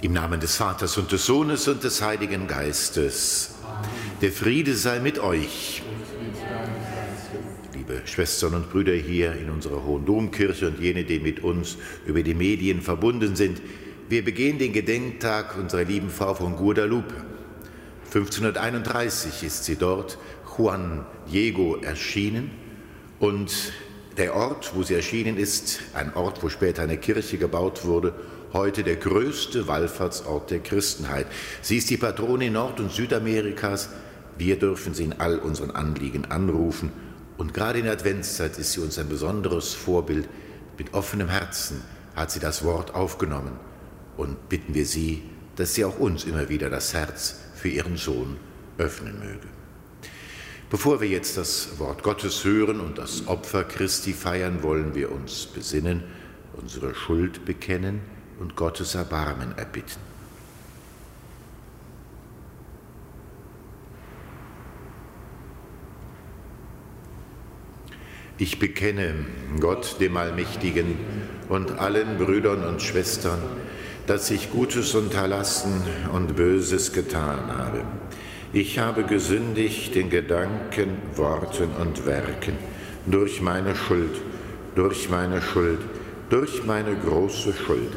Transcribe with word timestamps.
Im 0.00 0.12
Namen 0.12 0.38
des 0.38 0.54
Vaters 0.54 0.96
und 0.96 1.10
des 1.10 1.26
Sohnes 1.26 1.66
und 1.66 1.82
des 1.82 2.02
Heiligen 2.02 2.46
Geistes. 2.46 3.56
Der 4.22 4.30
Friede 4.30 4.76
sei 4.76 5.00
mit 5.00 5.18
euch. 5.18 5.82
Liebe 7.74 8.02
Schwestern 8.04 8.54
und 8.54 8.70
Brüder 8.70 8.92
hier 8.92 9.32
in 9.32 9.50
unserer 9.50 9.84
Hohen 9.84 10.06
Domkirche 10.06 10.68
und 10.68 10.78
jene, 10.78 11.02
die 11.02 11.18
mit 11.18 11.42
uns 11.42 11.78
über 12.06 12.22
die 12.22 12.34
Medien 12.34 12.80
verbunden 12.80 13.34
sind, 13.34 13.60
wir 14.08 14.24
begehen 14.24 14.60
den 14.60 14.72
Gedenktag 14.72 15.56
unserer 15.58 15.82
lieben 15.82 16.10
Frau 16.10 16.32
von 16.32 16.54
Guadalupe. 16.54 17.14
1531 18.04 19.42
ist 19.42 19.64
sie 19.64 19.74
dort, 19.74 20.16
Juan 20.56 21.06
Diego, 21.28 21.76
erschienen 21.82 22.52
und 23.18 23.72
der 24.16 24.36
Ort, 24.36 24.76
wo 24.76 24.84
sie 24.84 24.94
erschienen 24.94 25.36
ist, 25.36 25.80
ein 25.92 26.14
Ort, 26.14 26.40
wo 26.42 26.48
später 26.48 26.82
eine 26.82 26.98
Kirche 26.98 27.36
gebaut 27.36 27.84
wurde, 27.84 28.14
heute 28.52 28.82
der 28.82 28.96
größte 28.96 29.68
Wallfahrtsort 29.68 30.50
der 30.50 30.60
Christenheit. 30.60 31.26
Sie 31.62 31.76
ist 31.76 31.90
die 31.90 31.96
Patronin 31.96 32.54
Nord- 32.54 32.80
und 32.80 32.92
Südamerikas. 32.92 33.90
Wir 34.36 34.58
dürfen 34.58 34.94
sie 34.94 35.04
in 35.04 35.20
all 35.20 35.38
unseren 35.38 35.70
Anliegen 35.70 36.26
anrufen. 36.26 36.92
Und 37.36 37.54
gerade 37.54 37.78
in 37.78 37.84
der 37.84 37.94
Adventszeit 37.94 38.58
ist 38.58 38.72
sie 38.72 38.80
uns 38.80 38.98
ein 38.98 39.08
besonderes 39.08 39.74
Vorbild. 39.74 40.28
Mit 40.78 40.94
offenem 40.94 41.28
Herzen 41.28 41.82
hat 42.14 42.30
sie 42.30 42.40
das 42.40 42.64
Wort 42.64 42.94
aufgenommen. 42.94 43.58
Und 44.16 44.48
bitten 44.48 44.74
wir 44.74 44.86
sie, 44.86 45.22
dass 45.56 45.74
sie 45.74 45.84
auch 45.84 45.98
uns 45.98 46.24
immer 46.24 46.48
wieder 46.48 46.70
das 46.70 46.94
Herz 46.94 47.36
für 47.54 47.68
ihren 47.68 47.96
Sohn 47.96 48.36
öffnen 48.78 49.18
möge. 49.18 49.48
Bevor 50.70 51.00
wir 51.00 51.08
jetzt 51.08 51.36
das 51.36 51.78
Wort 51.78 52.02
Gottes 52.02 52.44
hören 52.44 52.80
und 52.80 52.98
das 52.98 53.26
Opfer 53.26 53.64
Christi 53.64 54.12
feiern, 54.12 54.62
wollen 54.62 54.94
wir 54.94 55.10
uns 55.10 55.46
besinnen, 55.46 56.04
unsere 56.56 56.94
Schuld 56.94 57.44
bekennen 57.44 58.00
und 58.38 58.56
Gottes 58.56 58.94
Erbarmen 58.94 59.56
erbitten. 59.56 60.00
Ich 68.40 68.60
bekenne 68.60 69.26
Gott, 69.58 69.96
dem 70.00 70.16
Allmächtigen, 70.16 70.96
und 71.48 71.78
allen 71.80 72.18
Brüdern 72.18 72.62
und 72.62 72.82
Schwestern, 72.82 73.40
dass 74.06 74.30
ich 74.30 74.52
Gutes 74.52 74.94
unterlassen 74.94 75.82
und 76.12 76.36
Böses 76.36 76.92
getan 76.92 77.56
habe. 77.56 77.82
Ich 78.52 78.78
habe 78.78 79.02
gesündigt 79.02 79.96
in 79.96 80.08
Gedanken, 80.08 80.98
Worten 81.16 81.70
und 81.80 82.06
Werken, 82.06 82.54
durch 83.06 83.42
meine 83.42 83.74
Schuld, 83.74 84.20
durch 84.74 85.10
meine 85.10 85.42
Schuld, 85.42 85.80
durch 86.30 86.64
meine 86.64 86.94
große 86.96 87.52
Schuld. 87.52 87.92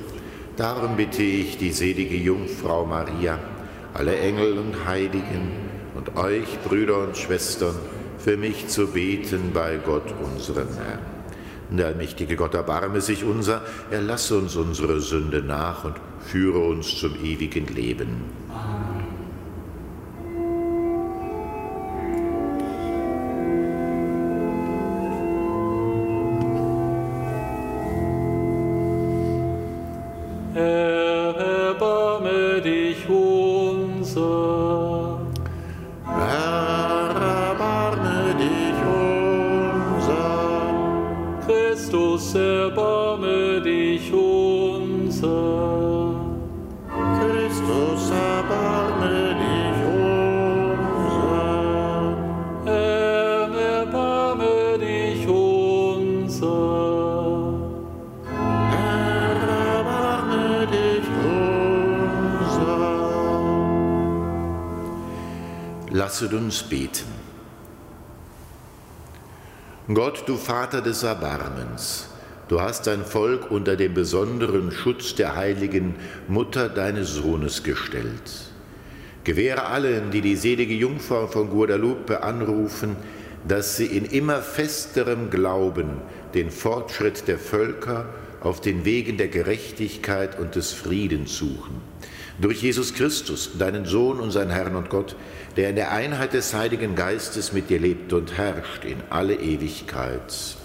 Darum 0.57 0.97
bitte 0.97 1.23
ich 1.23 1.57
die 1.57 1.71
selige 1.71 2.15
Jungfrau 2.15 2.85
Maria, 2.85 3.39
alle 3.93 4.19
Engel 4.19 4.57
und 4.57 4.85
Heiligen 4.85 5.51
und 5.95 6.17
euch, 6.17 6.59
Brüder 6.63 7.03
und 7.03 7.17
Schwestern, 7.17 7.75
für 8.17 8.37
mich 8.37 8.67
zu 8.67 8.87
beten 8.87 9.51
bei 9.53 9.77
Gott, 9.77 10.13
unserem 10.21 10.67
Herrn. 10.75 10.99
Der 11.71 11.87
allmächtige 11.87 12.35
Gott 12.35 12.53
erbarme 12.53 12.99
sich 12.99 13.23
unser, 13.23 13.61
er 13.89 14.01
lasse 14.01 14.37
uns 14.37 14.57
unsere 14.57 14.99
Sünde 14.99 15.41
nach 15.41 15.85
und 15.85 15.95
führe 16.19 16.59
uns 16.59 16.99
zum 16.99 17.15
ewigen 17.23 17.67
Leben. 17.67 18.25
Amen. 18.49 18.80
Lasset 66.11 66.33
uns 66.33 66.63
beten. 66.63 67.07
Gott, 69.93 70.23
du 70.27 70.35
Vater 70.35 70.81
des 70.81 71.03
Erbarmens, 71.03 72.09
du 72.49 72.59
hast 72.59 72.85
dein 72.87 73.05
Volk 73.05 73.49
unter 73.49 73.77
den 73.77 73.93
besonderen 73.93 74.73
Schutz 74.73 75.15
der 75.15 75.37
heiligen 75.37 75.95
Mutter 76.27 76.67
deines 76.67 77.13
Sohnes 77.13 77.63
gestellt. 77.63 78.51
Gewähre 79.23 79.67
allen, 79.67 80.11
die 80.11 80.19
die 80.19 80.35
selige 80.35 80.73
Jungfrau 80.73 81.27
von 81.27 81.49
Guadalupe 81.49 82.23
anrufen, 82.23 82.97
dass 83.47 83.77
sie 83.77 83.85
in 83.85 84.03
immer 84.03 84.41
festerem 84.41 85.29
Glauben 85.29 86.01
den 86.33 86.51
Fortschritt 86.51 87.29
der 87.29 87.39
Völker 87.39 88.09
auf 88.41 88.59
den 88.59 88.83
Wegen 88.83 89.15
der 89.15 89.29
Gerechtigkeit 89.29 90.37
und 90.37 90.55
des 90.55 90.73
Friedens 90.73 91.37
suchen. 91.37 91.79
Durch 92.41 92.63
Jesus 92.63 92.95
Christus, 92.95 93.51
deinen 93.59 93.85
Sohn, 93.85 94.19
unseren 94.19 94.49
Herrn 94.49 94.75
und 94.75 94.89
Gott, 94.89 95.15
der 95.57 95.69
in 95.69 95.75
der 95.75 95.91
Einheit 95.91 96.33
des 96.33 96.55
Heiligen 96.55 96.95
Geistes 96.95 97.53
mit 97.53 97.69
dir 97.69 97.79
lebt 97.79 98.13
und 98.13 98.35
herrscht 98.35 98.83
in 98.83 98.97
alle 99.11 99.35
Ewigkeit. 99.35 100.57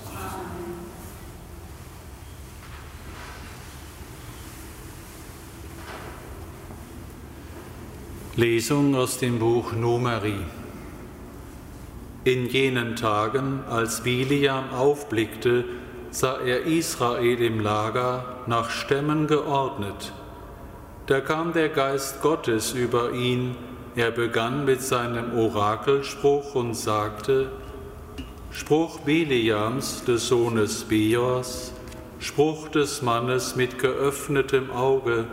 Lesung 8.37 8.95
aus 8.95 9.19
dem 9.19 9.39
Buch 9.39 9.73
Numeri. 9.73 10.37
In 12.25 12.47
jenen 12.47 12.97
Tagen, 12.97 13.61
als 13.69 14.03
Biliam 14.03 14.71
aufblickte, 14.71 15.65
sah 16.11 16.39
er 16.39 16.65
Israel 16.65 17.43
im 17.43 17.61
Lager 17.61 18.43
nach 18.47 18.71
Stämmen 18.71 19.27
geordnet. 19.27 20.15
Da 21.07 21.21
kam 21.21 21.53
der 21.53 21.69
Geist 21.69 22.21
Gottes 22.21 22.73
über 22.73 23.13
ihn, 23.13 23.55
er 23.95 24.11
begann 24.11 24.65
mit 24.65 24.83
seinem 24.83 25.39
Orakelspruch 25.39 26.57
und 26.57 26.75
sagte, 26.75 27.49
Spruch 28.51 28.99
Biliams 29.01 30.05
des 30.05 30.27
Sohnes 30.27 30.83
Beors, 30.83 31.73
Spruch 32.19 32.69
des 32.71 33.03
Mannes 33.03 33.55
mit 33.55 33.79
geöffnetem 33.79 34.73
Auge, 34.73 35.27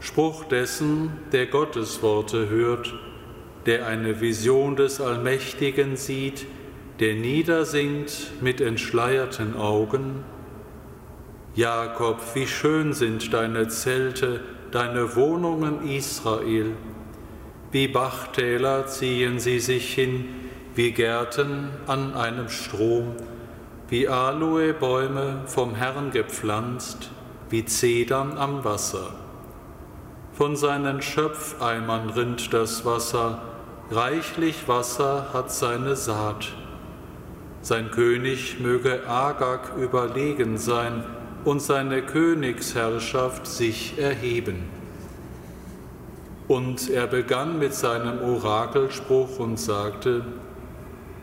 Spruch 0.00 0.44
dessen, 0.44 1.12
der 1.30 1.46
Gottes 1.46 2.02
Worte 2.02 2.48
hört, 2.48 2.92
der 3.66 3.86
eine 3.86 4.20
Vision 4.20 4.74
des 4.74 5.00
Allmächtigen 5.00 5.96
sieht, 5.96 6.44
der 6.98 7.14
niedersingt 7.14 8.32
mit 8.40 8.60
entschleierten 8.60 9.56
Augen. 9.56 10.24
Jakob, 11.54 12.20
wie 12.34 12.48
schön 12.48 12.92
sind 12.92 13.32
deine 13.32 13.68
Zelte, 13.68 14.40
deine 14.74 15.14
Wohnungen 15.14 15.88
Israel. 15.88 16.72
Wie 17.70 17.86
Bachtäler 17.86 18.86
ziehen 18.86 19.38
sie 19.38 19.60
sich 19.60 19.94
hin, 19.94 20.24
wie 20.74 20.90
Gärten 20.90 21.70
an 21.86 22.14
einem 22.14 22.48
Strom, 22.48 23.12
wie 23.88 24.08
Aloebäume 24.08 25.42
vom 25.46 25.76
Herrn 25.76 26.10
gepflanzt, 26.10 27.10
wie 27.50 27.64
Zedern 27.64 28.36
am 28.36 28.64
Wasser. 28.64 29.14
Von 30.32 30.56
seinen 30.56 31.02
Schöpfeimern 31.02 32.10
rinnt 32.10 32.52
das 32.52 32.84
Wasser, 32.84 33.42
reichlich 33.92 34.66
Wasser 34.66 35.28
hat 35.32 35.52
seine 35.52 35.94
Saat. 35.94 36.52
Sein 37.60 37.92
König 37.92 38.58
möge 38.58 39.06
Agag 39.06 39.76
überlegen 39.76 40.58
sein 40.58 41.04
und 41.44 41.60
seine 41.60 42.02
Königsherrschaft 42.02 43.46
sich 43.46 43.98
erheben. 43.98 44.64
Und 46.48 46.90
er 46.90 47.06
begann 47.06 47.58
mit 47.58 47.74
seinem 47.74 48.20
Orakelspruch 48.22 49.38
und 49.38 49.58
sagte, 49.58 50.24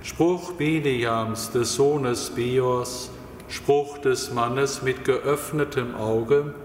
Spruch 0.04 0.54
Biliams 0.54 1.52
des 1.52 1.76
Sohnes 1.76 2.32
Bios, 2.32 3.12
Spruch 3.48 4.00
des 4.00 4.34
Mannes 4.34 4.82
mit 4.82 5.06
geöffnetem 5.06 5.96
Auge, 5.96 6.56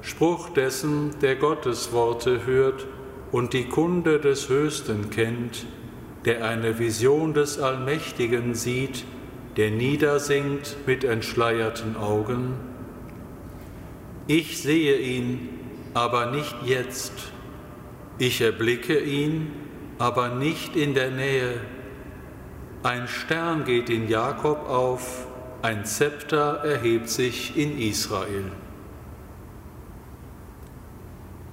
Spruch 0.00 0.48
dessen, 0.50 1.10
der 1.20 1.36
Gottes 1.36 1.92
Worte 1.92 2.46
hört 2.46 2.86
und 3.32 3.52
die 3.52 3.66
Kunde 3.66 4.18
des 4.18 4.48
Höchsten 4.48 5.10
kennt, 5.10 5.66
der 6.24 6.44
eine 6.44 6.78
Vision 6.78 7.34
des 7.34 7.58
Allmächtigen 7.58 8.54
sieht, 8.54 9.04
der 9.58 9.70
niedersingt 9.70 10.76
mit 10.86 11.04
entschleierten 11.04 11.96
Augen. 11.96 12.69
Ich 14.26 14.62
sehe 14.62 14.98
ihn, 14.98 15.48
aber 15.94 16.26
nicht 16.26 16.54
jetzt. 16.64 17.12
Ich 18.18 18.40
erblicke 18.40 18.98
ihn, 18.98 19.50
aber 19.98 20.28
nicht 20.28 20.76
in 20.76 20.94
der 20.94 21.10
Nähe. 21.10 21.60
Ein 22.82 23.08
Stern 23.08 23.64
geht 23.64 23.90
in 23.90 24.08
Jakob 24.08 24.68
auf, 24.68 25.26
ein 25.62 25.84
Zepter 25.84 26.64
erhebt 26.64 27.10
sich 27.10 27.56
in 27.56 27.78
Israel. 27.78 28.50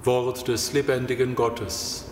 Wort 0.04 0.48
des 0.48 0.72
lebendigen 0.72 1.34
Gottes. 1.34 2.07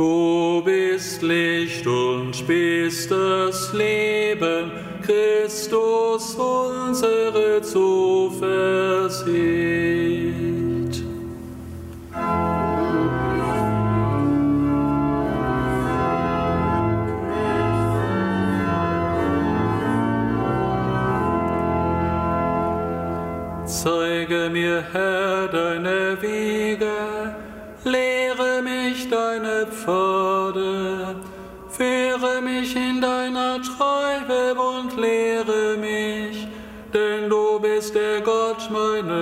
Du 0.00 0.62
bist 0.64 1.20
Licht 1.20 1.86
und 1.86 2.46
bist 2.46 3.10
das 3.10 3.70
Leben, 3.74 4.72
Christus 5.02 6.36
unsere 6.36 7.60
Zuversicht. 7.60 8.80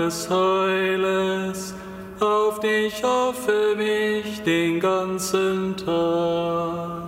Meines 0.09 0.31
Heiles, 0.31 1.75
auf 2.19 2.61
dich 2.61 3.03
hoffe 3.05 3.77
ich 3.79 4.43
den 4.43 4.81
ganzen 4.81 5.77
Tag. 5.77 7.03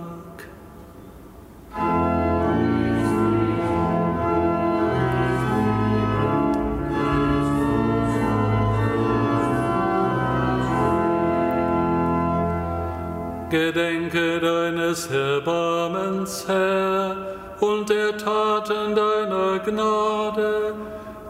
Gedenke 13.49 14.39
deines 14.39 15.07
Erbarmens, 15.07 16.45
Herr, 16.47 17.15
und 17.59 17.89
der 17.89 18.15
Taten 18.17 18.95
deiner 18.95 19.59
Gnade, 19.59 20.73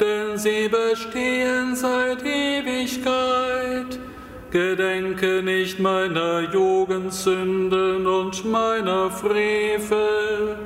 denn 0.01 0.37
sie 0.37 0.67
bestehen 0.67 1.75
seit 1.75 2.23
Ewigkeit. 2.25 3.99
Gedenke 4.49 5.41
nicht 5.43 5.79
meiner 5.79 6.41
Jugendsünden 6.51 8.05
und 8.05 8.43
meiner 8.43 9.09
Frevel, 9.09 10.57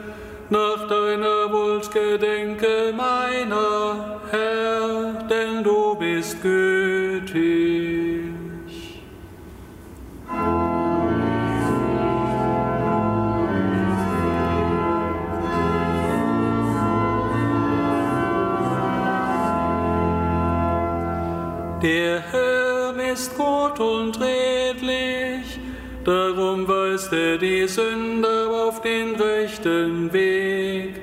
nach 0.49 0.87
deiner 0.87 1.51
Wut 1.51 1.91
gedenke 1.91 2.93
meiner, 2.95 4.19
Herr, 4.31 5.27
denn 5.29 5.63
du 5.63 5.95
bist 5.95 6.41
gütig. 6.41 6.74
Gut 23.75 23.79
und 23.79 24.19
redlich, 24.21 25.59
darum 26.03 26.67
weist 26.67 27.11
er 27.13 27.37
die 27.37 27.67
Sünder 27.67 28.49
auf 28.49 28.81
den 28.81 29.15
rechten 29.15 30.11
Weg. 30.11 31.01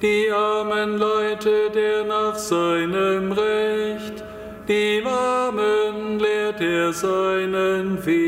Die 0.00 0.30
Armen 0.30 0.98
leitet 0.98 1.76
er 1.76 2.04
nach 2.04 2.34
seinem 2.34 3.32
Recht, 3.32 4.24
die 4.68 5.02
Armen 5.04 6.18
lehrt 6.18 6.60
er 6.60 6.92
seinen 6.92 8.04
Weg. 8.04 8.21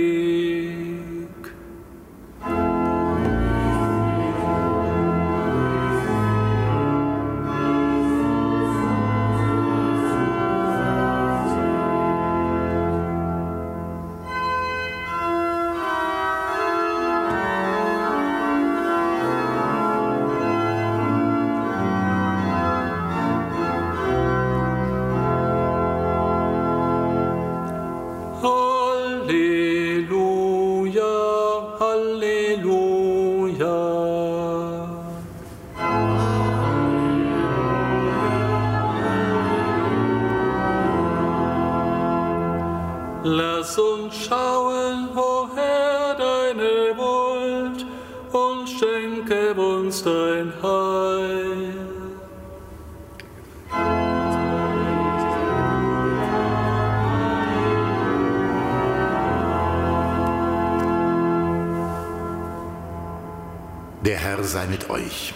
Sei 64.46 64.66
mit 64.66 64.90
euch. 64.90 65.32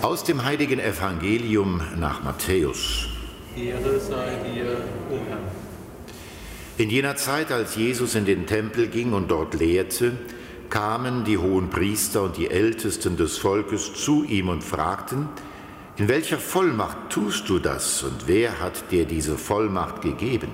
Aus 0.00 0.24
dem 0.24 0.42
heiligen 0.42 0.80
Evangelium 0.80 1.82
nach 1.98 2.22
Matthäus. 2.22 3.08
Ehre 3.54 4.00
sei 4.00 4.36
dir, 4.42 4.78
o 5.10 5.18
Herr. 5.28 5.38
In 6.78 6.88
jener 6.88 7.14
Zeit, 7.16 7.52
als 7.52 7.76
Jesus 7.76 8.14
in 8.14 8.24
den 8.24 8.46
Tempel 8.46 8.88
ging 8.88 9.12
und 9.12 9.30
dort 9.30 9.52
lehrte, 9.52 10.12
kamen 10.70 11.24
die 11.24 11.36
hohen 11.36 11.68
Priester 11.68 12.22
und 12.22 12.38
die 12.38 12.50
Ältesten 12.50 13.18
des 13.18 13.36
Volkes 13.36 13.92
zu 13.92 14.24
ihm 14.24 14.48
und 14.48 14.64
fragten, 14.64 15.28
in 15.98 16.08
welcher 16.08 16.38
Vollmacht 16.38 17.10
tust 17.10 17.50
du 17.50 17.58
das 17.58 18.02
und 18.02 18.26
wer 18.26 18.60
hat 18.60 18.90
dir 18.90 19.04
diese 19.04 19.36
Vollmacht 19.36 20.00
gegeben? 20.00 20.48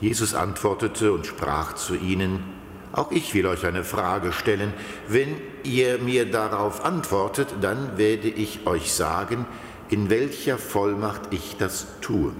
Jesus 0.00 0.34
antwortete 0.34 1.12
und 1.12 1.26
sprach 1.26 1.74
zu 1.74 1.96
ihnen, 1.96 2.57
auch 2.92 3.12
ich 3.12 3.34
will 3.34 3.46
euch 3.46 3.66
eine 3.66 3.84
Frage 3.84 4.32
stellen. 4.32 4.72
Wenn 5.08 5.36
ihr 5.62 5.98
mir 5.98 6.30
darauf 6.30 6.84
antwortet, 6.84 7.48
dann 7.60 7.98
werde 7.98 8.28
ich 8.28 8.66
euch 8.66 8.92
sagen, 8.92 9.46
in 9.90 10.10
welcher 10.10 10.58
Vollmacht 10.58 11.22
ich 11.30 11.56
das 11.58 11.86
tue. 12.00 12.32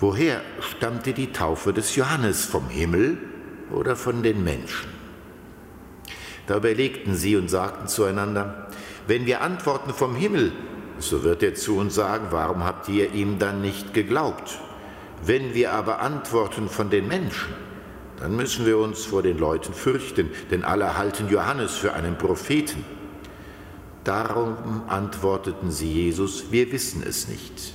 Woher 0.00 0.42
stammte 0.60 1.12
die 1.12 1.32
Taufe 1.32 1.72
des 1.72 1.96
Johannes 1.96 2.44
vom 2.44 2.68
Himmel 2.68 3.18
oder 3.70 3.96
von 3.96 4.22
den 4.22 4.44
Menschen? 4.44 4.90
Da 6.46 6.56
überlegten 6.56 7.14
sie 7.14 7.36
und 7.36 7.50
sagten 7.50 7.88
zueinander, 7.88 8.68
wenn 9.06 9.26
wir 9.26 9.42
antworten 9.42 9.92
vom 9.92 10.14
Himmel, 10.14 10.52
so 10.98 11.22
wird 11.22 11.42
er 11.42 11.54
zu 11.54 11.76
uns 11.76 11.94
sagen, 11.94 12.28
warum 12.30 12.64
habt 12.64 12.88
ihr 12.88 13.12
ihm 13.12 13.38
dann 13.38 13.60
nicht 13.60 13.92
geglaubt? 13.92 14.58
Wenn 15.24 15.54
wir 15.54 15.72
aber 15.72 16.00
antworten 16.00 16.68
von 16.68 16.90
den 16.90 17.08
Menschen, 17.08 17.54
dann 18.20 18.34
müssen 18.36 18.66
wir 18.66 18.78
uns 18.78 19.04
vor 19.04 19.22
den 19.22 19.38
Leuten 19.38 19.72
fürchten, 19.72 20.30
denn 20.50 20.64
alle 20.64 20.96
halten 20.96 21.28
Johannes 21.28 21.76
für 21.76 21.92
einen 21.92 22.18
Propheten. 22.18 22.84
Darum 24.04 24.82
antworteten 24.88 25.70
sie 25.70 25.92
Jesus, 25.92 26.50
wir 26.50 26.72
wissen 26.72 27.02
es 27.06 27.28
nicht. 27.28 27.74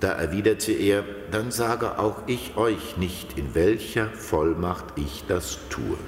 Da 0.00 0.12
erwiderte 0.12 0.72
er, 0.72 1.04
dann 1.30 1.50
sage 1.50 1.98
auch 1.98 2.22
ich 2.26 2.56
euch 2.56 2.96
nicht, 2.96 3.36
in 3.36 3.54
welcher 3.54 4.06
Vollmacht 4.06 4.86
ich 4.96 5.24
das 5.28 5.58
tue. 5.68 5.98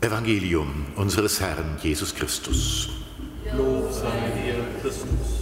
Evangelium 0.00 0.86
unseres 0.96 1.40
Herrn 1.40 1.76
Jesus 1.82 2.14
Christus. 2.14 2.88
Lob 3.54 3.92
sei 3.92 4.32
dir, 4.40 4.64
Christus. 4.80 5.37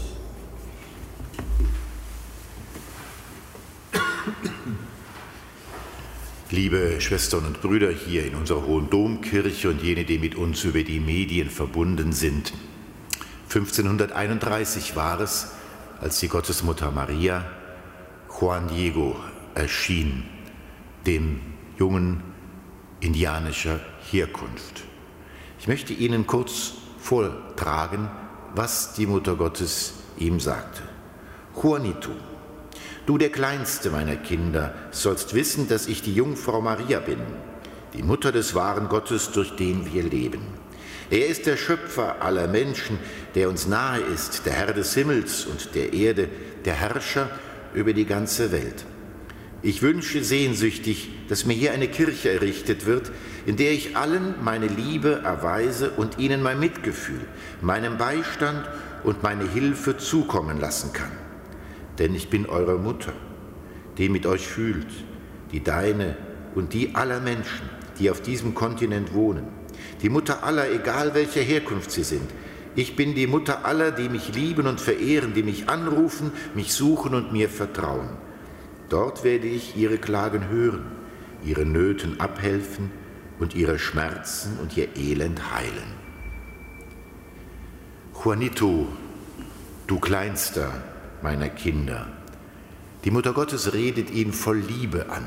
Liebe 6.50 7.00
Schwestern 7.00 7.44
und 7.44 7.60
Brüder 7.60 7.90
hier 7.90 8.24
in 8.24 8.36
unserer 8.36 8.64
Hohen 8.66 8.88
Domkirche 8.88 9.68
und 9.68 9.82
jene, 9.82 10.04
die 10.04 10.20
mit 10.20 10.36
uns 10.36 10.62
über 10.62 10.84
die 10.84 11.00
Medien 11.00 11.50
verbunden 11.50 12.12
sind. 12.12 12.52
1531 13.48 14.94
war 14.94 15.18
es, 15.18 15.48
als 16.00 16.20
die 16.20 16.28
Gottesmutter 16.28 16.92
Maria 16.92 17.44
Juan 18.38 18.68
Diego 18.68 19.16
erschien, 19.56 20.22
dem 21.04 21.40
jungen 21.80 22.22
indianischer 23.00 23.80
Herkunft. 24.08 24.84
Ich 25.58 25.66
möchte 25.66 25.94
Ihnen 25.94 26.28
kurz 26.28 26.74
vortragen, 27.00 28.08
was 28.54 28.94
die 28.94 29.06
Mutter 29.06 29.34
Gottes 29.34 29.94
ihm 30.16 30.38
sagte. 30.38 30.82
Juanito, 31.60 32.12
du 33.06 33.18
der 33.18 33.30
kleinste 33.30 33.90
meiner 33.90 34.16
Kinder, 34.16 34.74
sollst 34.90 35.34
wissen, 35.34 35.68
dass 35.68 35.86
ich 35.86 36.02
die 36.02 36.14
Jungfrau 36.14 36.60
Maria 36.60 37.00
bin, 37.00 37.20
die 37.94 38.02
Mutter 38.02 38.32
des 38.32 38.54
wahren 38.54 38.88
Gottes, 38.88 39.30
durch 39.30 39.56
den 39.56 39.92
wir 39.92 40.02
leben. 40.02 40.42
Er 41.08 41.28
ist 41.28 41.46
der 41.46 41.56
Schöpfer 41.56 42.20
aller 42.20 42.48
Menschen, 42.48 42.98
der 43.36 43.48
uns 43.48 43.68
nahe 43.68 44.00
ist, 44.00 44.44
der 44.44 44.54
Herr 44.54 44.72
des 44.72 44.92
Himmels 44.94 45.46
und 45.46 45.74
der 45.76 45.92
Erde, 45.92 46.28
der 46.64 46.74
Herrscher 46.74 47.30
über 47.74 47.92
die 47.92 48.06
ganze 48.06 48.50
Welt. 48.50 48.84
Ich 49.62 49.82
wünsche 49.82 50.22
sehnsüchtig, 50.22 51.10
dass 51.28 51.46
mir 51.46 51.54
hier 51.54 51.72
eine 51.72 51.88
Kirche 51.88 52.30
errichtet 52.30 52.86
wird, 52.86 53.10
in 53.46 53.56
der 53.56 53.72
ich 53.72 53.96
allen 53.96 54.34
meine 54.42 54.66
Liebe 54.66 55.22
erweise 55.24 55.90
und 55.90 56.18
ihnen 56.18 56.42
mein 56.42 56.58
Mitgefühl, 56.60 57.20
meinen 57.60 57.98
Beistand 57.98 58.68
und 59.04 59.22
meine 59.22 59.48
Hilfe 59.48 59.96
zukommen 59.96 60.60
lassen 60.60 60.92
kann. 60.92 61.25
Denn 61.98 62.14
ich 62.14 62.28
bin 62.28 62.46
eure 62.46 62.78
Mutter, 62.78 63.12
die 63.98 64.08
mit 64.08 64.26
euch 64.26 64.46
fühlt, 64.46 64.86
die 65.52 65.62
deine 65.62 66.16
und 66.54 66.72
die 66.74 66.94
aller 66.94 67.20
Menschen, 67.20 67.68
die 67.98 68.10
auf 68.10 68.20
diesem 68.20 68.54
Kontinent 68.54 69.14
wohnen, 69.14 69.44
die 70.02 70.08
Mutter 70.08 70.42
aller, 70.44 70.70
egal 70.70 71.14
welcher 71.14 71.40
Herkunft 71.40 71.90
sie 71.90 72.02
sind. 72.02 72.30
Ich 72.74 72.94
bin 72.96 73.14
die 73.14 73.26
Mutter 73.26 73.64
aller, 73.64 73.90
die 73.90 74.10
mich 74.10 74.34
lieben 74.34 74.66
und 74.66 74.80
verehren, 74.80 75.32
die 75.32 75.42
mich 75.42 75.68
anrufen, 75.68 76.30
mich 76.54 76.74
suchen 76.74 77.14
und 77.14 77.32
mir 77.32 77.48
vertrauen. 77.48 78.10
Dort 78.90 79.24
werde 79.24 79.46
ich 79.46 79.76
ihre 79.76 79.98
Klagen 79.98 80.48
hören, 80.48 80.84
ihre 81.44 81.64
Nöten 81.64 82.20
abhelfen 82.20 82.90
und 83.38 83.54
ihre 83.54 83.78
Schmerzen 83.78 84.58
und 84.60 84.76
ihr 84.76 84.88
Elend 84.96 85.54
heilen. 85.54 85.94
Juanito, 88.22 88.88
du 89.86 89.98
kleinster 89.98 90.70
meiner 91.22 91.48
Kinder, 91.48 92.06
die 93.04 93.10
Mutter 93.10 93.32
Gottes 93.32 93.72
redet 93.72 94.10
ihn 94.10 94.32
voll 94.32 94.58
Liebe 94.58 95.10
an. 95.10 95.26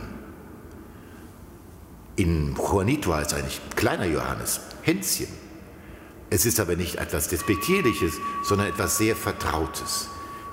In 2.15 2.55
Juanito 2.55 3.13
heißt 3.13 3.33
eigentlich 3.33 3.61
kleiner 3.77 4.05
Johannes, 4.05 4.59
Hänschen. 4.81 5.27
Es 6.29 6.45
ist 6.45 6.59
aber 6.59 6.75
nicht 6.75 6.95
etwas 6.95 7.29
Despektierliches, 7.29 8.13
sondern 8.43 8.67
etwas 8.67 8.97
sehr 8.97 9.15
Vertrautes. 9.15 10.09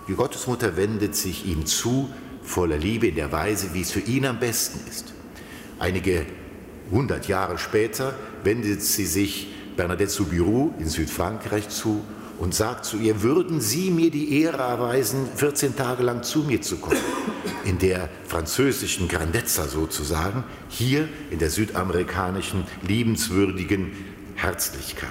Die 0.06 0.14
Gottesmutter 0.14 0.76
wendet 0.76 1.16
sich 1.16 1.44
ihm 1.46 1.66
zu, 1.66 2.08
voller 2.42 2.78
Liebe 2.78 3.08
in 3.08 3.16
der 3.16 3.32
Weise, 3.32 3.74
wie 3.74 3.80
es 3.80 3.90
für 3.90 4.00
ihn 4.00 4.24
am 4.24 4.38
besten 4.38 4.88
ist. 4.88 5.12
Einige 5.80 6.24
hundert 6.92 7.26
Jahre 7.26 7.58
später 7.58 8.14
wendet 8.44 8.82
sie 8.82 9.04
sich 9.04 9.48
Bernadette 9.76 10.10
Soubirou 10.10 10.72
in 10.78 10.88
Südfrankreich 10.88 11.68
zu 11.68 12.04
und 12.38 12.54
sagt 12.54 12.84
zu 12.84 12.98
ihr, 12.98 13.22
würden 13.22 13.60
Sie 13.60 13.90
mir 13.90 14.10
die 14.10 14.40
Ehre 14.40 14.58
erweisen, 14.58 15.26
14 15.36 15.76
Tage 15.76 16.02
lang 16.02 16.22
zu 16.22 16.40
mir 16.40 16.60
zu 16.62 16.76
kommen, 16.76 17.00
in 17.64 17.78
der 17.78 18.08
französischen 18.26 19.08
Grandezza 19.08 19.66
sozusagen, 19.66 20.44
hier 20.68 21.08
in 21.30 21.38
der 21.38 21.50
südamerikanischen 21.50 22.64
liebenswürdigen 22.86 23.92
Herzlichkeit. 24.34 25.10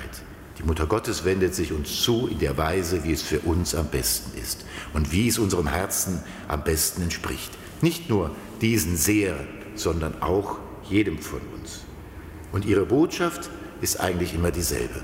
Die 0.57 0.63
Mutter 0.63 0.85
Gottes 0.85 1.25
wendet 1.25 1.53
sich 1.53 1.73
uns 1.73 2.01
zu 2.01 2.27
in 2.27 2.39
der 2.39 2.57
Weise, 2.57 3.03
wie 3.03 3.11
es 3.11 3.21
für 3.21 3.39
uns 3.39 3.75
am 3.75 3.87
besten 3.87 4.37
ist 4.37 4.65
und 4.93 5.11
wie 5.11 5.27
es 5.27 5.37
unserem 5.37 5.67
Herzen 5.67 6.23
am 6.47 6.63
besten 6.63 7.01
entspricht. 7.01 7.51
Nicht 7.81 8.09
nur 8.09 8.31
diesen 8.61 8.95
sehr, 8.95 9.35
sondern 9.75 10.21
auch 10.21 10.57
jedem 10.89 11.19
von 11.19 11.41
uns. 11.55 11.81
Und 12.51 12.65
ihre 12.65 12.85
Botschaft 12.85 13.49
ist 13.81 13.99
eigentlich 13.99 14.33
immer 14.33 14.51
dieselbe. 14.51 15.03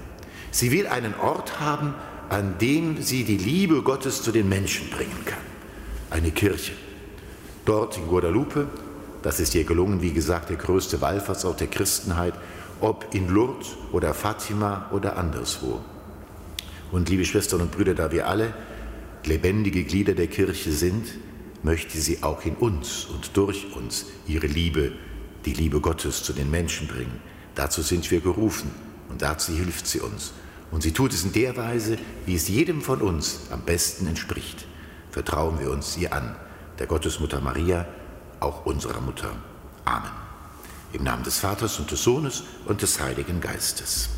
Sie 0.52 0.72
will 0.72 0.88
einen 0.88 1.16
Ort 1.16 1.62
haben, 1.62 1.96
an 2.30 2.58
dem 2.60 3.02
sie 3.02 3.24
die 3.24 3.38
Liebe 3.38 3.82
Gottes 3.82 4.22
zu 4.22 4.32
den 4.32 4.50
Menschen 4.50 4.90
bringen 4.90 5.26
kann. 5.26 5.40
Eine 6.10 6.32
Kirche. 6.32 6.74
Dort 7.66 7.98
in 7.98 8.08
Guadalupe, 8.08 8.68
das 9.22 9.40
ist 9.40 9.56
ihr 9.56 9.64
gelungen, 9.64 10.02
wie 10.02 10.12
gesagt, 10.12 10.50
der 10.50 10.58
größte 10.58 11.00
Wallfahrtsort 11.00 11.62
der 11.62 11.68
Christenheit, 11.68 12.34
ob 12.82 13.14
in 13.14 13.30
Lourdes 13.30 13.76
oder 13.94 14.14
Fatima 14.14 14.90
oder 14.92 15.18
anderswo. 15.18 15.80
Und 16.92 17.08
liebe 17.08 17.24
Schwestern 17.24 17.62
und 17.62 17.72
Brüder, 17.72 17.94
da 17.94 18.12
wir 18.12 18.28
alle 18.28 18.54
lebendige 19.26 19.84
Glieder 19.84 20.14
der 20.14 20.28
Kirche 20.28 20.72
sind, 20.72 21.06
möchte 21.64 21.98
sie 22.00 22.24
auch 22.24 22.44
in 22.44 22.56
uns 22.56 23.06
und 23.06 23.38
durch 23.38 23.74
uns 23.76 24.08
ihre 24.28 24.48
Liebe, 24.48 24.92
die 25.46 25.54
Liebe 25.54 25.80
Gottes 25.80 26.24
zu 26.24 26.34
den 26.34 26.52
Menschen 26.52 26.88
bringen. 26.88 27.22
Dazu 27.56 27.82
sind 27.82 28.10
wir 28.12 28.20
gerufen 28.20 28.72
und 29.12 29.22
dazu 29.22 29.52
hilft 29.52 29.86
sie 29.88 30.00
uns. 30.00 30.32
Und 30.72 30.84
sie 30.84 30.94
tut 30.94 31.14
es 31.14 31.24
in 31.24 31.34
der 31.34 31.58
Weise, 31.58 31.98
wie 32.26 32.36
es 32.36 32.48
jedem 32.48 32.82
von 32.82 33.02
uns 33.02 33.42
am 33.52 33.62
besten 33.62 34.08
entspricht. 34.08 34.66
Vertrauen 35.12 35.60
wir 35.60 35.70
uns 35.70 35.98
ihr 35.98 36.14
an, 36.14 36.36
der 36.80 36.88
Gottesmutter 36.88 37.42
Maria, 37.42 37.86
auch 38.40 38.66
unserer 38.66 39.02
Mutter. 39.02 39.32
Amen. 39.84 40.12
Im 40.94 41.04
Namen 41.04 41.24
des 41.24 41.40
Vaters 41.40 41.78
und 41.80 41.92
des 41.92 42.02
Sohnes 42.02 42.44
und 42.66 42.82
des 42.82 43.02
Heiligen 43.02 43.42
Geistes. 43.42 44.10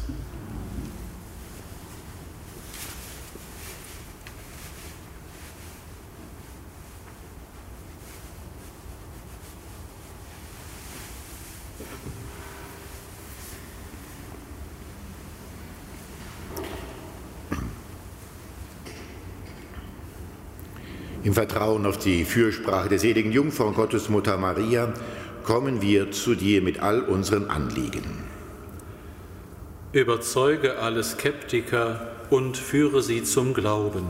Im 21.33 21.35
Vertrauen 21.35 21.87
auf 21.87 21.97
die 21.97 22.25
Fürsprache 22.25 22.89
der 22.89 22.99
seligen 22.99 23.31
Jungfrau 23.31 23.69
und 23.69 23.73
Gottesmutter 23.73 24.37
Maria 24.37 24.93
kommen 25.43 25.81
wir 25.81 26.11
zu 26.11 26.35
dir 26.35 26.61
mit 26.61 26.79
all 26.79 27.01
unseren 27.01 27.45
Anliegen. 27.45 28.03
Überzeuge 29.93 30.77
alle 30.77 31.03
Skeptiker 31.03 32.11
und 32.29 32.55
führe 32.55 33.01
sie 33.01 33.23
zum 33.23 33.55
Glauben. 33.55 34.05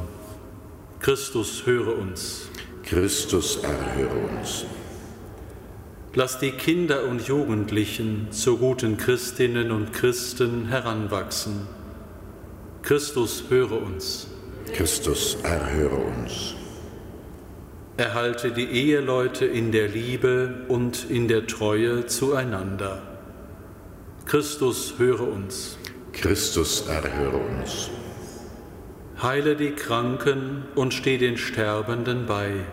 Christus 0.99 1.65
höre 1.65 1.97
uns. 1.97 2.49
Christus 2.83 3.55
erhöre 3.63 4.27
uns. 4.37 4.65
Lass 6.15 6.39
die 6.39 6.51
Kinder 6.51 7.05
und 7.05 7.25
Jugendlichen 7.25 8.27
zu 8.31 8.57
guten 8.57 8.97
Christinnen 8.97 9.71
und 9.71 9.93
Christen 9.93 10.67
heranwachsen. 10.67 11.67
Christus 12.81 13.45
höre 13.47 13.81
uns. 13.81 14.27
Christus 14.73 15.37
erhöre 15.41 15.95
uns. 15.95 16.55
Erhalte 17.95 18.51
die 18.51 18.65
Eheleute 18.65 19.45
in 19.45 19.71
der 19.71 19.87
Liebe 19.87 20.65
und 20.67 21.11
in 21.11 21.27
der 21.27 21.45
Treue 21.45 22.07
zueinander. 22.07 23.03
Christus 24.25 24.95
höre 24.97 25.27
uns. 25.27 25.77
Christus 26.11 26.87
erhöre 26.87 27.37
uns. 27.37 27.91
Heile 29.21 29.55
die 29.55 29.71
Kranken 29.71 30.63
und 30.73 30.93
steh 30.93 31.19
den 31.19 31.37
Sterbenden 31.37 32.25
bei. 32.25 32.65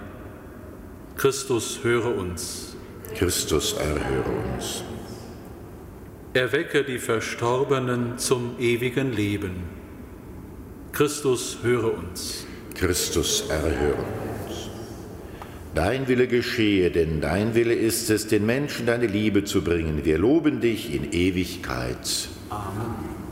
Christus 1.16 1.80
höre 1.82 2.16
uns. 2.16 2.76
Christus 3.14 3.74
erhöre 3.74 4.30
uns. 4.54 4.84
Erwecke 6.32 6.82
die 6.82 6.98
Verstorbenen 6.98 8.16
zum 8.16 8.54
ewigen 8.58 9.12
Leben. 9.12 9.64
Christus 10.92 11.58
höre 11.62 11.92
uns. 11.92 12.46
Christus 12.74 13.50
erhöre 13.50 13.96
uns. 13.96 14.29
Dein 15.74 16.08
Wille 16.08 16.26
geschehe, 16.26 16.90
denn 16.90 17.20
dein 17.20 17.54
Wille 17.54 17.74
ist 17.74 18.10
es, 18.10 18.26
den 18.26 18.44
Menschen 18.44 18.86
deine 18.86 19.06
Liebe 19.06 19.44
zu 19.44 19.62
bringen. 19.62 20.04
Wir 20.04 20.18
loben 20.18 20.60
dich 20.60 20.92
in 20.92 21.12
Ewigkeit. 21.12 22.28
Amen. 22.48 23.29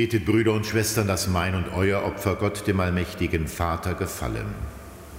Betet, 0.00 0.24
Brüder 0.24 0.54
und 0.54 0.64
Schwestern, 0.64 1.06
dass 1.06 1.28
mein 1.28 1.54
und 1.54 1.66
euer 1.76 2.02
Opfer 2.02 2.34
Gott, 2.34 2.66
dem 2.66 2.80
allmächtigen 2.80 3.46
Vater, 3.46 3.92
gefallen. 3.92 4.46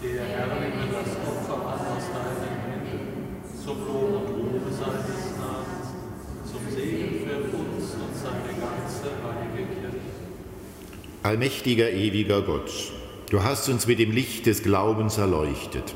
Der 0.02 0.26
Herr 0.26 0.48
nehme 0.48 0.91
das 0.91 1.15
Opfer 1.24 1.54
an 1.54 1.80
aus 1.86 2.06
deinen 2.12 2.62
Händen, 2.65 3.44
zum 3.63 3.78
Lob 3.86 4.28
und 4.28 4.36
Ruhe 4.36 4.62
seines 4.72 5.38
Namens, 5.38 6.52
zum 6.52 6.62
Segen 6.76 7.28
für 7.28 7.58
uns 7.60 7.94
und 7.94 8.15
seine 8.15 8.58
ganze 8.60 9.12
heilige 9.22 9.72
Kirche. 9.72 9.98
Allmächtiger, 11.22 11.91
ewiger 11.91 12.41
Gott, 12.41 12.72
du 13.30 13.44
hast 13.44 13.70
uns 13.70 13.86
mit 13.86 14.00
dem 14.00 14.12
Licht 14.12 14.48
des 14.48 14.63
Glaubens 14.63 15.20
erleuchtet. 15.20 15.94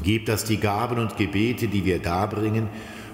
Gib, 0.00 0.26
dass 0.26 0.44
die 0.44 0.58
Gaben 0.58 1.00
und 1.00 1.16
Gebete, 1.16 1.66
die 1.66 1.84
wir 1.84 1.98
darbringen, 1.98 2.68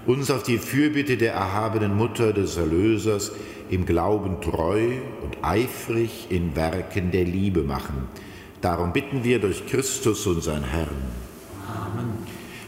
uns 0.05 0.29
auf 0.29 0.43
die 0.43 0.59
Fürbitte 0.59 1.17
der 1.17 1.33
erhabenen 1.33 1.95
Mutter 1.95 2.31
des 2.31 2.57
Erlösers 2.57 3.31
im 3.71 3.85
Glauben 3.85 4.41
treu 4.41 4.99
und 5.23 5.37
eifrig 5.41 6.27
in 6.29 6.55
Werken 6.57 7.11
der 7.11 7.23
Liebe 7.23 7.63
machen. 7.63 8.09
Darum 8.59 8.91
bitten 8.91 9.23
wir 9.23 9.39
durch 9.39 9.65
Christus, 9.65 10.27
unseren 10.27 10.65
Herrn. 10.65 11.01
Amen. 11.65 12.13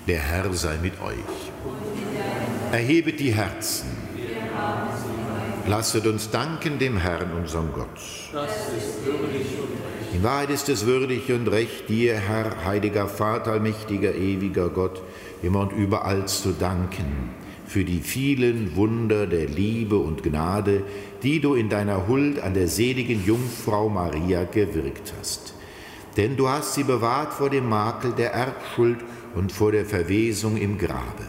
Der 0.07 0.19
Herr 0.19 0.51
sei 0.53 0.77
mit 0.81 0.93
euch. 1.01 1.17
Erhebet 2.71 3.19
die 3.19 3.33
Herzen. 3.33 3.89
Lasset 5.67 6.07
uns 6.07 6.29
danken 6.29 6.79
dem 6.79 6.97
Herrn, 6.97 7.31
unserem 7.33 7.71
Gott. 7.73 7.87
Das 8.33 8.51
ist 8.77 9.05
würdig 9.05 9.47
und 9.59 9.71
recht. 9.71 10.13
In 10.13 10.23
Wahrheit 10.23 10.49
ist 10.49 10.69
es 10.69 10.85
würdig 10.85 11.31
und 11.31 11.47
recht, 11.47 11.89
dir, 11.89 12.15
Herr, 12.15 12.65
heiliger 12.65 13.07
Vater, 13.07 13.51
allmächtiger, 13.51 14.15
ewiger 14.15 14.69
Gott, 14.69 15.01
immer 15.41 15.61
und 15.61 15.73
überall 15.73 16.25
zu 16.27 16.51
danken 16.51 17.42
für 17.73 17.83
die 17.83 18.01
vielen 18.01 18.75
Wunder 18.75 19.25
der 19.25 19.47
Liebe 19.47 19.97
und 19.97 20.21
Gnade, 20.21 20.83
die 21.23 21.39
du 21.39 21.55
in 21.55 21.69
deiner 21.69 22.07
Huld 22.07 22.39
an 22.39 22.53
der 22.53 22.67
seligen 22.67 23.25
Jungfrau 23.25 23.89
Maria 23.89 24.43
gewirkt 24.43 25.11
hast. 25.19 25.55
Denn 26.15 26.37
du 26.37 26.49
hast 26.49 26.75
sie 26.75 26.83
bewahrt 26.83 27.33
vor 27.33 27.49
dem 27.49 27.67
Makel 27.67 28.11
der 28.11 28.31
Erbschuld 28.31 28.99
und 29.33 29.51
vor 29.51 29.71
der 29.71 29.85
Verwesung 29.85 30.55
im 30.55 30.77
Grabe. 30.77 31.23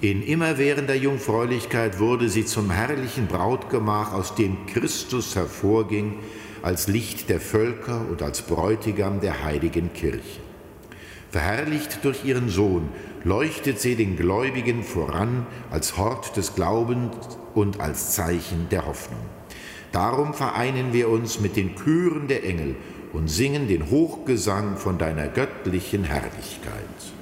In 0.00 0.22
immerwährender 0.22 0.94
Jungfräulichkeit 0.94 1.98
wurde 1.98 2.28
sie 2.28 2.44
zum 2.44 2.70
herrlichen 2.70 3.26
Brautgemach, 3.26 4.12
aus 4.12 4.36
dem 4.36 4.66
Christus 4.66 5.34
hervorging, 5.34 6.14
als 6.62 6.86
Licht 6.86 7.28
der 7.28 7.40
Völker 7.40 8.06
und 8.08 8.22
als 8.22 8.42
Bräutigam 8.42 9.20
der 9.20 9.42
heiligen 9.42 9.92
Kirche. 9.92 10.41
Verherrlicht 11.32 12.04
durch 12.04 12.26
ihren 12.26 12.50
Sohn 12.50 12.90
leuchtet 13.24 13.80
sie 13.80 13.96
den 13.96 14.16
Gläubigen 14.16 14.82
voran 14.82 15.46
als 15.70 15.96
Hort 15.96 16.36
des 16.36 16.54
Glaubens 16.54 17.16
und 17.54 17.80
als 17.80 18.12
Zeichen 18.12 18.68
der 18.70 18.84
Hoffnung. 18.84 19.22
Darum 19.92 20.34
vereinen 20.34 20.92
wir 20.92 21.08
uns 21.08 21.40
mit 21.40 21.56
den 21.56 21.74
Chören 21.74 22.28
der 22.28 22.44
Engel 22.44 22.76
und 23.14 23.28
singen 23.28 23.66
den 23.66 23.88
Hochgesang 23.88 24.76
von 24.76 24.98
deiner 24.98 25.26
göttlichen 25.26 26.04
Herrlichkeit. 26.04 27.21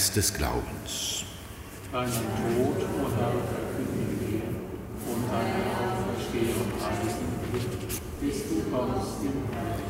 Geheimnis 0.00 0.12
des 0.12 0.32
Glaubens. 0.34 1.24
Deinen 1.92 2.10
Tod, 2.10 2.76
o 2.78 3.10
Herr, 3.16 3.32
verkünden 3.52 4.18
wir 4.20 5.12
und 5.12 5.28
deine 5.28 5.60
Auferstehung 5.76 6.70
preisen 6.78 7.30
bis 8.20 8.48
du 8.48 8.70
kommst 8.70 9.22
in 9.22 9.32
Herrlichkeit. 9.52 9.84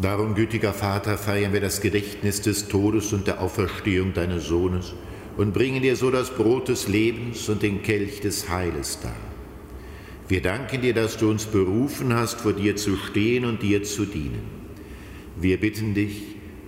Darum, 0.00 0.34
gütiger 0.34 0.72
Vater, 0.72 1.16
feiern 1.16 1.52
wir 1.52 1.60
das 1.60 1.80
Gedächtnis 1.80 2.42
des 2.42 2.68
Todes 2.68 3.12
und 3.12 3.26
der 3.26 3.40
Auferstehung 3.40 4.14
deines 4.14 4.44
Sohnes 4.44 4.94
und 5.36 5.52
bringen 5.52 5.82
dir 5.82 5.96
so 5.96 6.10
das 6.10 6.30
Brot 6.30 6.68
des 6.68 6.88
Lebens 6.88 7.48
und 7.48 7.62
den 7.62 7.82
Kelch 7.82 8.20
des 8.20 8.48
Heiles 8.48 9.00
dar. 9.00 9.16
Wir 10.28 10.42
danken 10.42 10.82
dir, 10.82 10.94
dass 10.94 11.16
du 11.16 11.30
uns 11.30 11.46
berufen 11.46 12.14
hast, 12.14 12.40
vor 12.40 12.52
dir 12.52 12.76
zu 12.76 12.96
stehen 12.96 13.44
und 13.44 13.62
dir 13.62 13.82
zu 13.82 14.06
dienen. 14.06 14.42
Wir 15.36 15.58
bitten 15.58 15.94
dich, 15.94 16.33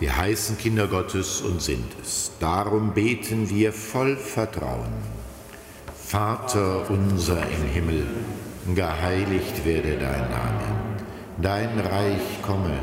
Wir 0.00 0.16
heißen 0.16 0.58
Kinder 0.58 0.86
Gottes 0.86 1.40
und 1.40 1.60
sind 1.60 1.84
es. 2.00 2.30
Darum 2.38 2.94
beten 2.94 3.50
wir 3.50 3.72
voll 3.72 4.16
Vertrauen. 4.16 4.92
Vater 5.94 6.88
unser 6.88 7.42
im 7.42 7.68
Himmel, 7.72 8.06
geheiligt 8.74 9.64
werde 9.64 9.98
dein 9.98 10.30
Name. 10.30 10.64
Dein 11.42 11.80
Reich 11.80 12.42
komme, 12.42 12.78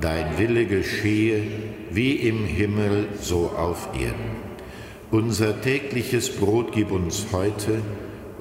dein 0.00 0.38
Wille 0.38 0.66
geschehe, 0.66 1.42
wie 1.90 2.12
im 2.12 2.44
Himmel, 2.44 3.08
so 3.20 3.52
auf 3.56 3.88
Erden. 3.94 4.36
Unser 5.10 5.60
tägliches 5.60 6.34
Brot 6.34 6.72
gib 6.72 6.92
uns 6.92 7.26
heute 7.32 7.82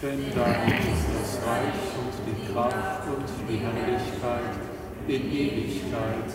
Denn 0.00 0.20
dein 0.32 0.68
ist 0.68 1.06
das 1.12 1.44
Reich 1.44 1.74
und 1.98 2.12
die 2.24 2.52
Kraft 2.52 3.02
und 3.08 3.24
die 3.48 3.56
Herrlichkeit 3.56 4.54
in 5.08 5.32
Ewigkeit. 5.32 6.30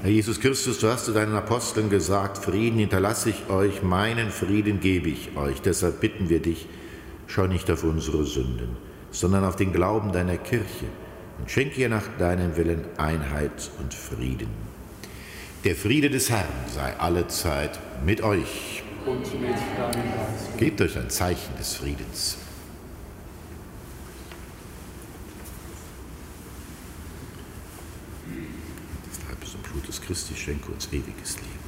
Herr 0.00 0.10
Jesus 0.10 0.38
Christus, 0.38 0.78
du 0.78 0.88
hast 0.88 1.06
zu 1.06 1.12
deinen 1.12 1.34
Aposteln 1.34 1.90
gesagt, 1.90 2.38
Frieden 2.38 2.78
hinterlasse 2.78 3.30
ich 3.30 3.50
euch, 3.50 3.82
meinen 3.82 4.30
Frieden 4.30 4.78
gebe 4.78 5.08
ich 5.08 5.36
euch. 5.36 5.60
Deshalb 5.60 6.00
bitten 6.00 6.28
wir 6.28 6.40
dich, 6.40 6.68
schau 7.26 7.48
nicht 7.48 7.68
auf 7.68 7.82
unsere 7.82 8.24
Sünden, 8.24 8.76
sondern 9.10 9.44
auf 9.44 9.56
den 9.56 9.72
Glauben 9.72 10.12
deiner 10.12 10.36
Kirche 10.36 10.86
und 11.40 11.50
schenke 11.50 11.80
ihr 11.80 11.88
nach 11.88 12.04
deinem 12.18 12.56
Willen 12.56 12.84
Einheit 12.96 13.70
und 13.80 13.92
Frieden. 13.92 14.50
Der 15.64 15.74
Friede 15.74 16.10
des 16.10 16.30
Herrn 16.30 16.44
sei 16.72 16.96
allezeit 16.98 17.80
mit 18.04 18.22
euch. 18.22 18.84
Und 19.04 19.24
mit 19.40 19.50
deinem 19.50 20.12
Geist. 20.12 20.58
Gebt 20.58 20.80
euch 20.80 20.96
ein 20.96 21.10
Zeichen 21.10 21.56
des 21.58 21.74
Friedens. 21.74 22.43
Christi 29.90 30.34
schenke 30.34 30.72
uns 30.72 30.86
ewiges 30.92 31.36
Leben. 31.36 31.64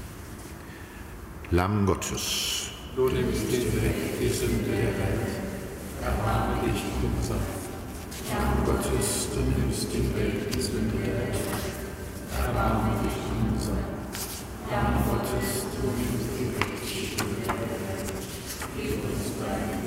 Lamm 1.51 1.87
Gottes, 1.87 2.71
du 2.95 3.09
nimmst 3.09 3.49
hinweg 3.51 4.19
die 4.21 4.29
Sünde 4.29 4.71
der 4.71 4.99
Welt, 4.99 5.33
erbarme 6.03 6.63
dich 6.67 6.83
unser. 7.03 7.37
Lamm 8.33 8.65
Gottes, 8.65 9.29
du 9.33 9.41
nimmst 9.41 9.93
hinweg 9.93 10.51
die 10.51 10.61
Sünde 10.61 10.97
der 10.99 11.17
Welt, 11.19 11.37
erbarme 12.39 12.99
dich 13.03 13.19
unser. 13.41 13.79
Lamm 14.71 15.05
Gottes, 15.09 15.67
du 15.77 15.87
nimmst 15.87 16.33
hinweg 16.39 16.81
die 16.83 17.17
Sünde 17.17 17.41
der 17.47 17.55
Welt, 17.55 18.13
gib 18.77 19.05
uns 19.05 19.27
dein 19.41 19.87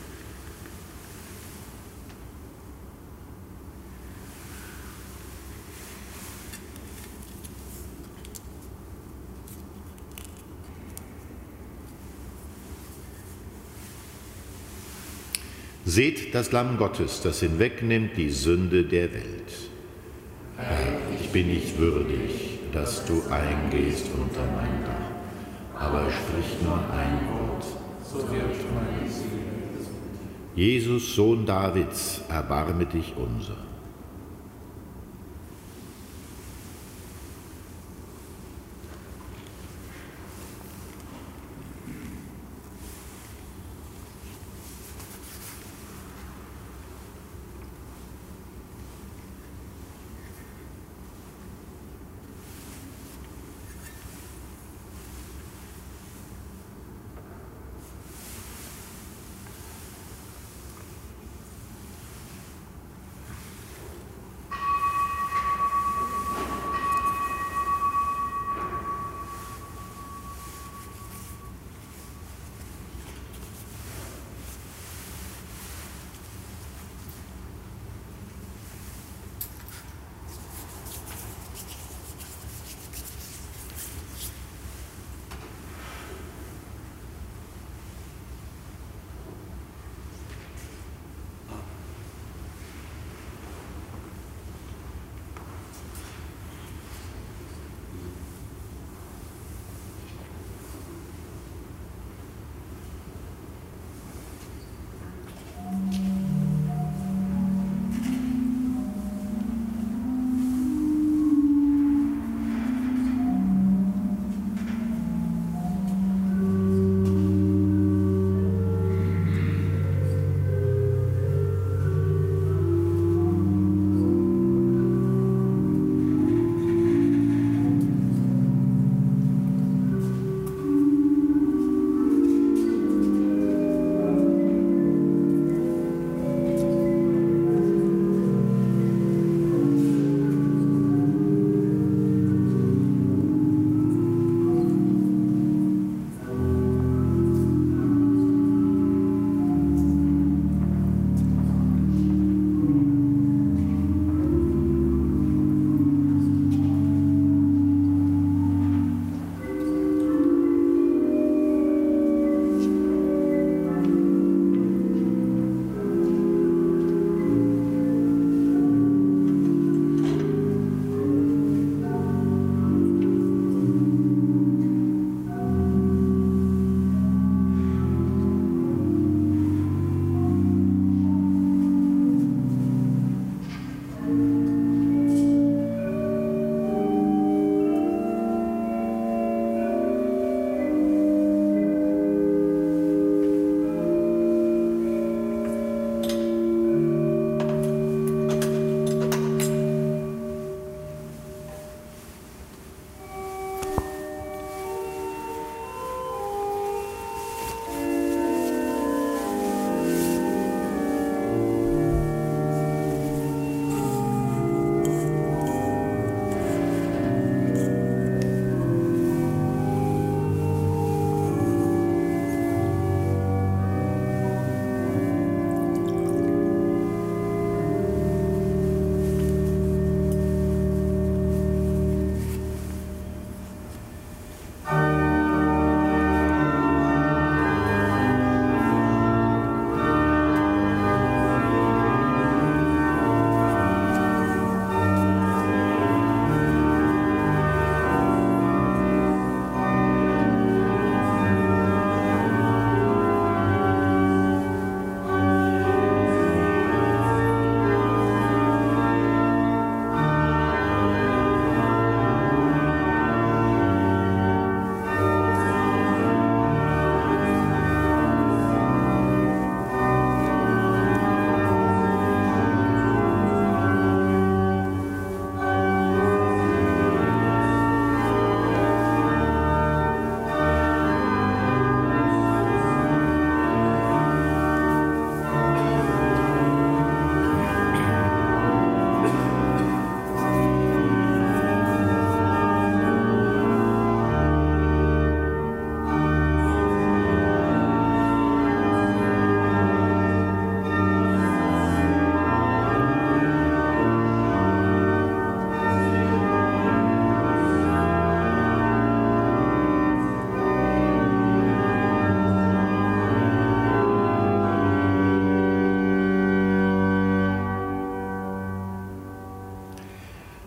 Seht 15.93 16.33
das 16.33 16.53
Lamm 16.53 16.77
Gottes, 16.77 17.19
das 17.21 17.41
hinwegnimmt 17.41 18.15
die 18.15 18.29
Sünde 18.29 18.85
der 18.85 19.13
Welt. 19.13 19.51
Herr, 20.55 20.97
ich 21.19 21.29
bin 21.31 21.47
nicht 21.47 21.77
würdig, 21.77 22.59
dass 22.71 23.03
du 23.03 23.21
eingehst 23.29 24.05
unter 24.17 24.39
mein 24.55 24.85
Dach, 24.85 25.83
aber 25.85 26.09
sprich 26.09 26.61
nur 26.63 26.77
ein 26.77 27.19
Wort, 27.27 27.65
so 28.09 28.19
wird 28.19 28.55
meine 28.73 29.11
Seele 29.11 29.41
Jesus, 30.55 31.13
Sohn 31.13 31.45
Davids, 31.45 32.21
erbarme 32.29 32.85
dich 32.85 33.13
unser. 33.17 33.70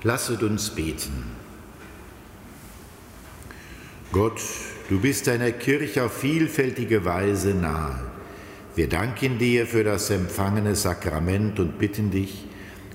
Lasset 0.07 0.43
uns 0.43 0.69
beten. 0.69 1.25
Gott, 4.13 4.39
du 4.91 5.01
bist 5.01 5.27
deiner 5.27 5.51
Kirche 5.51 6.05
auf 6.05 6.13
vielfältige 6.13 7.07
Weise 7.07 7.55
nahe. 7.55 7.99
Wir 8.77 8.87
danken 8.91 9.39
dir 9.39 9.67
für 9.67 9.83
das 9.83 10.11
empfangene 10.11 10.75
Sakrament 10.77 11.59
und 11.59 11.79
bitten 11.79 12.11
dich, 12.11 12.45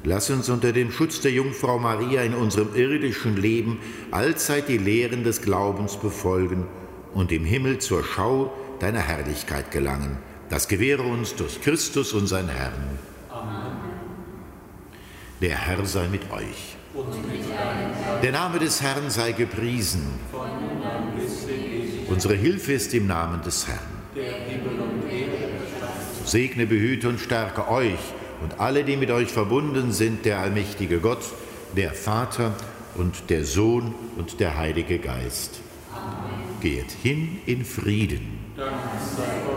lass 0.04 0.30
uns 0.30 0.50
unter 0.50 0.72
dem 0.72 0.92
Schutz 0.92 1.20
der 1.20 1.32
Jungfrau 1.32 1.80
Maria 1.80 2.22
in 2.22 2.36
unserem 2.36 2.76
irdischen 2.76 3.38
Leben 3.38 3.80
allzeit 4.12 4.70
die 4.70 4.78
Lehren 4.78 5.24
des 5.24 5.42
Glaubens 5.42 5.98
befolgen 5.98 6.68
und 7.16 7.32
im 7.32 7.44
Himmel 7.44 7.80
zur 7.80 8.04
Schau 8.04 8.54
deiner 8.80 9.02
Herrlichkeit 9.02 9.72
gelangen. 9.72 10.20
Das 10.50 10.68
gewähre 10.68 11.04
uns 11.04 11.34
durch 11.34 11.60
Christus, 11.60 12.14
unseren 12.14 12.50
Herrn. 12.50 13.00
Der 15.42 15.58
Herr 15.58 15.86
sei 15.86 16.08
mit 16.10 16.30
euch. 16.32 16.76
Der 18.22 18.32
Name 18.32 18.60
des 18.60 18.82
Herrn 18.82 19.10
sei 19.10 19.32
gepriesen. 19.32 20.02
Unsere 22.10 22.34
Hilfe 22.34 22.74
ist 22.74 22.94
im 22.94 23.08
Namen 23.08 23.42
des 23.42 23.68
Herrn. 23.68 23.80
Segne, 26.26 26.68
behüte 26.68 27.08
und 27.08 27.20
stärke 27.20 27.70
euch 27.70 28.00
und 28.42 28.60
alle, 28.60 28.84
die 28.84 28.98
mit 28.98 29.12
euch 29.12 29.30
verbunden 29.30 29.94
sind, 29.94 30.26
der 30.26 30.40
allmächtige 30.40 31.00
Gott, 31.00 31.24
der 31.78 31.94
Vater 31.94 32.54
und 32.96 33.30
der 33.30 33.46
Sohn 33.46 33.96
und 34.18 34.42
der 34.42 34.58
Heilige 34.58 35.00
Geist. 35.00 35.62
Geht 36.60 36.92
hin 36.92 37.40
in 37.46 37.64
Frieden. 37.64 38.40
Dank 38.58 38.74
sei 39.16 39.49